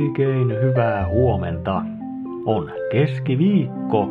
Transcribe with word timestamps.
Oikein 0.00 0.48
hyvää 0.62 1.08
huomenta. 1.08 1.82
On 2.46 2.70
keskiviikko 2.92 4.08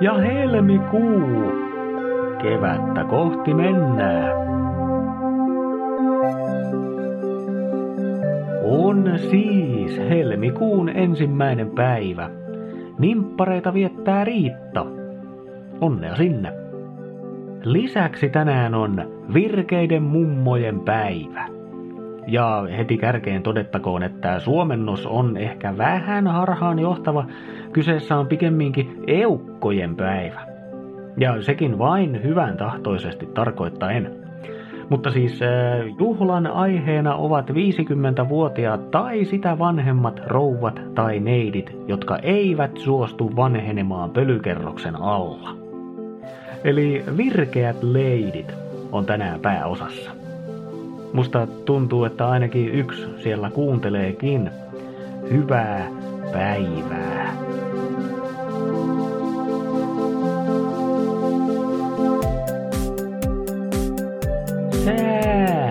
ja 0.00 0.14
helmikuu. 0.14 1.52
Kevättä 2.42 3.04
kohti 3.04 3.54
mennään. 3.54 4.32
On 8.64 9.12
siis 9.30 9.98
helmikuun 9.98 10.88
ensimmäinen 10.88 11.70
päivä. 11.70 12.30
Nimppareita 12.98 13.74
viettää 13.74 14.24
Riitta. 14.24 14.86
Onnea 15.80 16.16
sinne. 16.16 16.52
Lisäksi 17.64 18.28
tänään 18.28 18.74
on 18.74 19.02
virkeiden 19.34 20.02
mummojen 20.02 20.80
päivä. 20.80 21.61
Ja 22.26 22.66
heti 22.76 22.96
kärkeen 22.96 23.42
todettakoon, 23.42 24.02
että 24.02 24.38
suomennos 24.38 25.06
on 25.06 25.36
ehkä 25.36 25.78
vähän 25.78 26.26
harhaan 26.26 26.78
johtava. 26.78 27.26
Kyseessä 27.72 28.16
on 28.16 28.26
pikemminkin 28.26 29.04
eukkojen 29.06 29.96
päivä. 29.96 30.46
Ja 31.16 31.42
sekin 31.42 31.78
vain 31.78 32.22
hyvän 32.22 32.56
tahtoisesti 32.56 33.26
tarkoittaen. 33.26 34.22
Mutta 34.90 35.10
siis 35.10 35.42
äh, 35.42 35.48
juhlan 35.98 36.46
aiheena 36.46 37.14
ovat 37.14 37.50
50-vuotiaat 37.50 38.90
tai 38.90 39.24
sitä 39.24 39.58
vanhemmat 39.58 40.20
rouvat 40.26 40.80
tai 40.94 41.20
neidit, 41.20 41.76
jotka 41.86 42.18
eivät 42.18 42.76
suostu 42.76 43.36
vanhenemaan 43.36 44.10
pölykerroksen 44.10 44.96
alla. 44.96 45.56
Eli 46.64 47.04
virkeät 47.16 47.82
leidit 47.82 48.54
on 48.92 49.06
tänään 49.06 49.40
pääosassa. 49.40 50.21
Musta 51.12 51.46
tuntuu, 51.46 52.04
että 52.04 52.28
ainakin 52.28 52.68
yksi 52.68 53.06
siellä 53.22 53.50
kuunteleekin. 53.50 54.50
Hyvää 55.30 55.90
päivää. 56.32 57.36
Sää! 64.84 65.70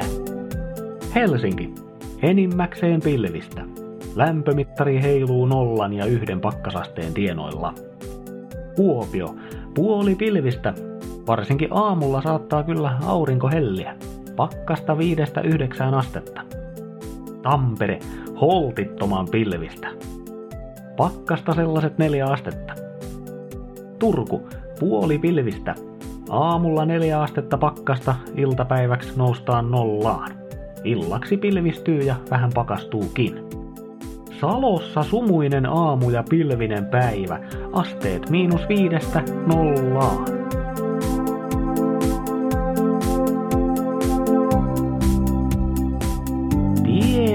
Helsinki. 1.15 1.73
Enimmäkseen 2.21 3.01
pilvistä. 3.01 3.61
Lämpömittari 4.15 5.01
heiluu 5.01 5.45
nollan 5.45 5.93
ja 5.93 6.05
yhden 6.05 6.41
pakkasasteen 6.41 7.13
tienoilla. 7.13 7.73
Kuopio. 8.75 9.35
Puoli 9.73 10.15
pilvistä. 10.15 10.73
Varsinkin 11.27 11.69
aamulla 11.71 12.21
saattaa 12.21 12.63
kyllä 12.63 12.97
aurinko 13.05 13.49
helliä. 13.49 13.95
Pakkasta 14.41 14.97
viidestä 14.97 15.41
yhdeksään 15.41 15.93
astetta. 15.93 16.41
Tampere. 17.41 17.99
Holtittoman 18.41 19.27
pilvistä. 19.31 19.87
Pakkasta 20.97 21.53
sellaiset 21.53 21.97
neljä 21.97 22.25
astetta. 22.25 22.73
Turku. 23.99 24.47
Puoli 24.79 25.17
pilvistä. 25.19 25.75
Aamulla 26.29 26.85
neljä 26.85 27.21
astetta 27.21 27.57
pakkasta, 27.57 28.15
iltapäiväksi 28.35 29.13
noustaan 29.15 29.71
nollaan. 29.71 30.31
Illaksi 30.83 31.37
pilvistyy 31.37 31.99
ja 31.99 32.15
vähän 32.31 32.49
pakastuukin. 32.53 33.35
Salossa 34.39 35.03
sumuinen 35.03 35.65
aamu 35.65 36.09
ja 36.09 36.23
pilvinen 36.29 36.85
päivä, 36.85 37.39
asteet 37.73 38.29
miinus 38.29 38.61
viidestä 38.69 39.23
nollaan. 39.47 40.25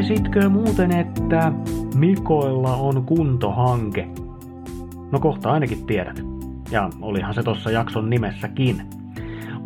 Tiesitkö 0.07 0.49
muuten, 0.49 0.93
että 0.93 1.53
Mikoilla 1.95 2.77
on 2.77 3.05
kuntohanke? 3.05 4.09
No 5.13 5.21
kohta 5.21 5.53
ainakin 5.53 5.87
tiedät. 5.87 6.23
Ja 6.71 6.91
olihan 7.03 7.35
se 7.35 7.43
tossa 7.43 7.71
jakson 7.71 8.11
nimessäkin. 8.11 8.83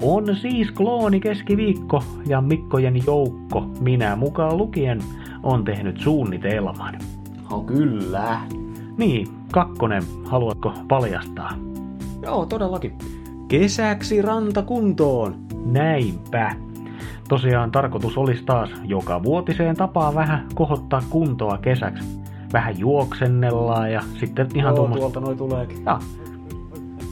On 0.03 0.37
siis 0.37 0.71
klooni 0.71 1.21
keskiviikko 1.21 2.03
ja 2.27 2.41
Mikkojen 2.41 3.07
joukko, 3.07 3.71
minä 3.81 4.17
mukaan 4.17 4.57
lukien, 4.57 5.01
on 5.43 5.65
tehnyt 5.65 6.01
suunnitelman. 6.01 6.99
Oh, 7.51 7.67
kyllä. 7.67 8.41
Niin, 8.97 9.29
kakkonen, 9.53 10.03
haluatko 10.25 10.73
paljastaa? 10.89 11.55
Joo, 12.23 12.47
todellakin. 12.47 12.93
Kesäksi 13.49 14.23
rantakuntoon. 14.23 15.35
Näinpä. 15.65 16.55
Tosiaan 17.31 17.71
tarkoitus 17.71 18.19
olisi 18.19 18.43
taas 18.45 18.71
joka 18.85 19.23
vuotiseen 19.23 19.77
tapaan 19.77 20.15
vähän 20.15 20.47
kohottaa 20.55 21.03
kuntoa 21.11 21.59
kesäksi. 21.59 22.21
Vähän 22.53 22.79
juoksennellaan 22.79 23.93
ja 23.93 24.01
sitten 24.21 24.49
ihan 24.55 24.71
Joo, 24.71 24.77
tuommoista... 24.77 25.01
tuolta 25.01 25.21
noi 25.21 25.37
tuleekin. 25.37 25.85
Ja, 25.85 25.99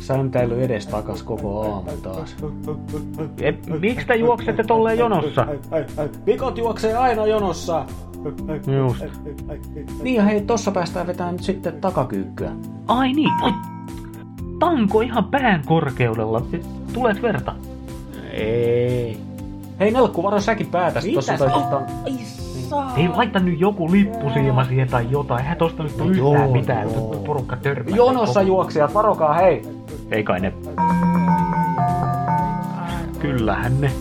Säntäily 0.00 0.62
edestakas 0.62 1.22
koko 1.22 1.72
aamu 1.72 1.90
taas. 2.02 2.36
e, 3.40 3.52
miksi 3.80 4.06
te 4.06 4.16
juoksette 4.16 4.64
tolleen 4.64 4.98
jonossa? 4.98 5.46
Pikot 6.24 6.58
juoksee 6.58 6.94
aina 6.94 7.26
jonossa. 7.26 7.84
Just. 8.78 9.04
Niin 10.02 10.16
ja 10.16 10.22
hei, 10.22 10.40
tossa 10.40 10.70
päästään 10.70 11.06
vetämään 11.06 11.34
nyt 11.34 11.44
sitten 11.44 11.80
takakyykkyä. 11.80 12.50
Ai 12.86 13.12
niin, 13.12 13.30
oi. 13.42 13.52
Tanko 14.58 15.00
ihan 15.00 15.24
pään 15.24 15.62
korkeudella. 15.66 16.42
Tuleeko 16.92 17.22
verta? 17.22 17.54
Ei. 18.32 19.27
Hei 19.80 19.90
Nelkku, 19.90 20.22
varo 20.22 20.40
säkin 20.40 20.66
päätäs 20.66 21.04
tossa. 21.14 21.32
Mitä? 21.32 21.44
Tai, 21.44 21.62
tota... 21.62 21.80
Ei 22.96 23.08
laita 23.08 23.38
nyt 23.38 23.60
joku 23.60 23.90
lippusiima 23.90 24.64
siihen 24.64 24.88
tai 24.88 25.06
jotain. 25.10 25.40
Eihän 25.40 25.56
tosta 25.58 25.82
nyt 25.82 25.96
tule 25.96 26.06
No 26.06 26.10
yhtään 26.12 26.44
joo, 26.44 26.52
mitään. 26.52 26.90
joo. 26.92 27.22
Porukka 27.26 27.56
törmää. 27.56 27.96
Jonossa 27.96 28.42
juoksijat, 28.42 28.94
varokaa 28.94 29.34
hei. 29.34 29.62
Ei 30.10 30.24
kai 30.24 30.40
ne. 30.40 30.52
Kyllähän 33.18 33.80
ne. 33.80 33.90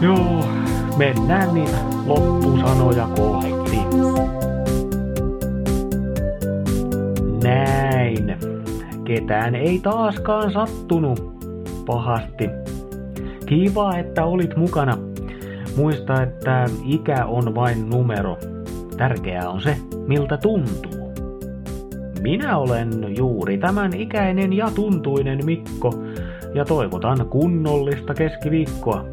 Joo, 0.00 0.44
mennään 0.96 1.54
niin 1.54 1.68
loppusanoja 2.06 3.08
kohti. 3.16 3.76
Näin. 7.42 8.36
Ketään 9.04 9.54
ei 9.54 9.78
taaskaan 9.78 10.52
sattunut 10.52 11.36
pahasti. 11.86 12.50
Kiva, 13.46 13.96
että 13.96 14.24
olit 14.24 14.56
mukana. 14.56 14.98
Muista, 15.76 16.22
että 16.22 16.64
ikä 16.84 17.26
on 17.26 17.54
vain 17.54 17.90
numero. 17.90 18.38
Tärkeää 18.96 19.48
on 19.50 19.60
se, 19.60 19.76
miltä 20.06 20.36
tuntuu. 20.36 21.12
Minä 22.22 22.58
olen 22.58 23.16
juuri 23.16 23.58
tämän 23.58 23.94
ikäinen 23.94 24.52
ja 24.52 24.70
tuntuinen 24.74 25.44
Mikko 25.44 25.94
ja 26.54 26.64
toivotan 26.64 27.26
kunnollista 27.30 28.14
keskiviikkoa. 28.14 29.04